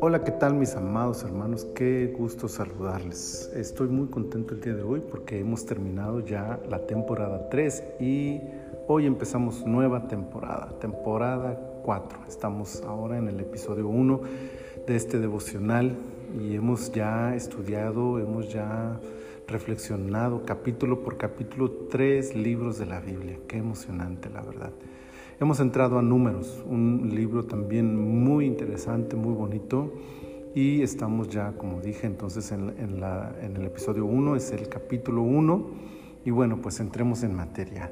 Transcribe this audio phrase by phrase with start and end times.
[0.00, 1.66] Hola, ¿qué tal mis amados hermanos?
[1.74, 3.50] Qué gusto saludarles.
[3.56, 8.40] Estoy muy contento el día de hoy porque hemos terminado ya la temporada 3 y
[8.86, 12.18] hoy empezamos nueva temporada, temporada 4.
[12.28, 14.20] Estamos ahora en el episodio 1
[14.86, 15.96] de este devocional
[16.40, 19.00] y hemos ya estudiado, hemos ya
[19.48, 23.38] reflexionado capítulo por capítulo tres libros de la Biblia.
[23.48, 24.70] Qué emocionante, la verdad.
[25.40, 29.90] Hemos entrado a Números, un libro también muy interesante, muy bonito.
[30.54, 35.70] Y estamos ya, como dije, entonces en, el episodio 1, es el capítulo 1.
[36.26, 37.90] Y bueno, pues entremos en materia.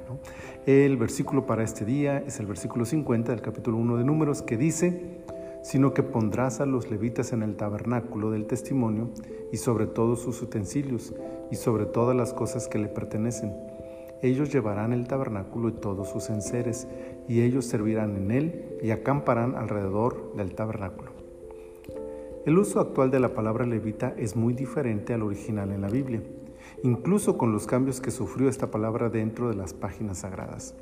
[0.67, 4.59] El versículo para este día es el versículo 50 del capítulo 1 de Números que
[4.59, 5.23] dice,
[5.63, 9.09] sino que pondrás a los levitas en el tabernáculo del testimonio
[9.51, 11.15] y sobre todos sus utensilios
[11.51, 13.55] y sobre todas las cosas que le pertenecen
[14.21, 16.89] ellos llevarán el tabernáculo y todos sus enseres,
[17.29, 21.13] y ellos servirán en él y acamparán alrededor del tabernáculo.
[22.47, 26.23] El uso actual de la palabra levita es muy diferente al original en la Biblia,
[26.83, 30.75] incluso con los cambios que sufrió esta palabra dentro de las páginas sagradas.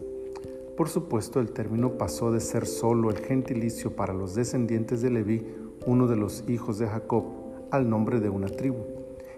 [0.76, 5.46] Por supuesto, el término pasó de ser solo el gentilicio para los descendientes de Leví,
[5.86, 7.24] uno de los hijos de Jacob,
[7.70, 8.84] al nombre de una tribu,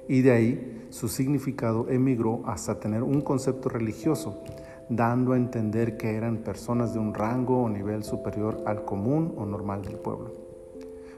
[0.08, 4.42] y de ahí su significado emigró hasta tener un concepto religioso,
[4.88, 9.44] dando a entender que eran personas de un rango o nivel superior al común o
[9.44, 10.32] normal del pueblo.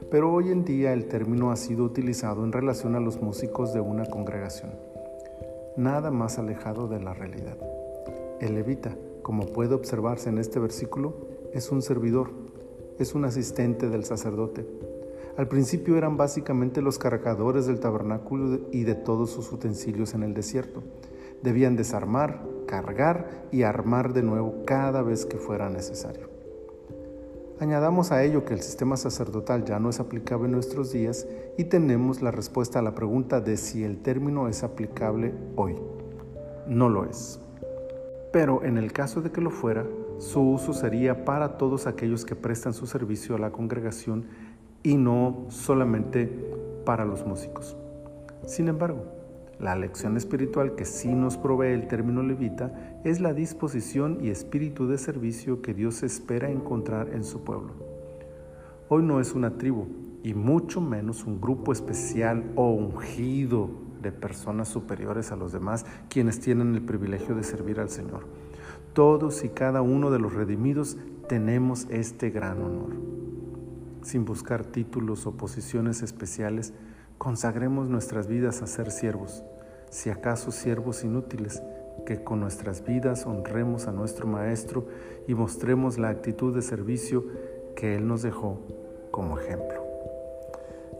[0.09, 3.79] Pero hoy en día el término ha sido utilizado en relación a los músicos de
[3.79, 4.71] una congregación.
[5.77, 7.57] Nada más alejado de la realidad.
[8.39, 11.15] El levita, como puede observarse en este versículo,
[11.53, 12.31] es un servidor,
[12.99, 14.65] es un asistente del sacerdote
[15.37, 20.33] al principio eran básicamente los cargadores del tabernáculo y de todos sus utensilios en el
[20.33, 20.83] desierto.
[21.41, 26.29] Debían desarmar, cargar y armar de nuevo cada vez que fuera necesario.
[27.59, 31.65] Añadamos a ello que el sistema sacerdotal ya no es aplicable en nuestros días y
[31.65, 35.75] tenemos la respuesta a la pregunta de si el término es aplicable hoy.
[36.65, 37.41] No lo es.
[38.31, 39.85] Pero en el caso de que lo fuera,
[40.17, 44.27] su uso sería para todos aquellos que prestan su servicio a la congregación
[44.81, 46.33] y no solamente
[46.85, 47.75] para los músicos.
[48.45, 49.20] Sin embargo,
[49.61, 54.87] la lección espiritual que sí nos provee el término levita es la disposición y espíritu
[54.87, 57.73] de servicio que Dios espera encontrar en su pueblo.
[58.89, 59.85] Hoy no es una tribu
[60.23, 63.69] y mucho menos un grupo especial o ungido
[64.01, 68.25] de personas superiores a los demás quienes tienen el privilegio de servir al Señor.
[68.93, 70.97] Todos y cada uno de los redimidos
[71.29, 73.11] tenemos este gran honor
[74.03, 76.73] sin buscar títulos o posiciones especiales,
[77.21, 79.43] consagremos nuestras vidas a ser siervos,
[79.91, 81.61] si acaso siervos inútiles,
[82.03, 84.87] que con nuestras vidas honremos a nuestro Maestro
[85.27, 87.23] y mostremos la actitud de servicio
[87.75, 88.57] que Él nos dejó
[89.11, 89.83] como ejemplo.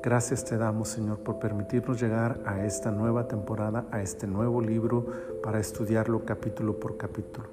[0.04, 5.08] Gracias te damos, Señor, por permitirnos llegar a esta nueva temporada, a este nuevo libro,
[5.42, 7.48] para estudiarlo capítulo por capítulo.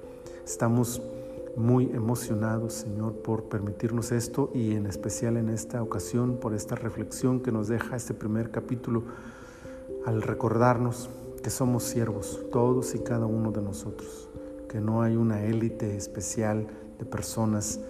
[0.45, 1.01] Estamos
[1.59, 7.41] muy emocionados, Señor, por permitirnos esto y en especial en esta ocasión por esta reflexión
[7.41, 9.03] que nos deja este primer capítulo
[10.05, 11.09] al recordarnos
[11.43, 14.29] que somos siervos, todos y cada uno de nosotros,
[14.69, 16.65] que no hay una élite especial
[16.97, 17.81] de personas,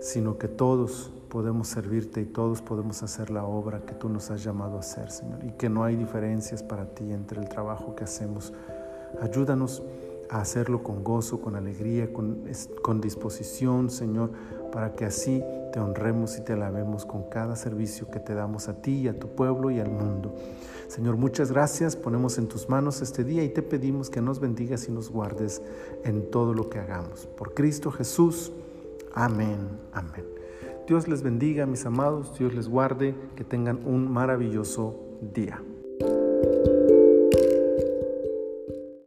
[0.00, 4.44] sino que todos podemos servirte y todos podemos hacer la obra que tú nos has
[4.44, 8.04] llamado a hacer, Señor, y que no hay diferencias para ti entre el trabajo que
[8.04, 8.52] hacemos.
[9.20, 9.82] Ayúdanos
[10.30, 14.30] a hacerlo con gozo, con alegría, con, disposición, Señor,
[14.72, 15.42] para que así
[15.72, 19.18] te honremos y te alabemos con cada servicio que te damos a ti y a
[19.18, 20.34] tu pueblo y al mundo.
[20.88, 21.96] Señor, muchas gracias.
[21.96, 25.62] Ponemos en tus manos este día y te pedimos que nos bendigas y nos guardes
[26.04, 27.26] en todo lo que hagamos.
[27.26, 28.52] Por Cristo Jesús.
[29.12, 29.58] Amén.
[29.92, 30.24] Amén.
[30.86, 32.38] Dios les bendiga, mis amados.
[32.38, 33.14] Dios les guarde.
[33.36, 35.00] Que tengan un maravilloso
[35.34, 35.60] día.